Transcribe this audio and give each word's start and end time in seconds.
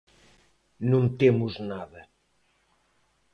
Non 0.91 1.03
temos 1.19 1.53
nada. 1.71 2.01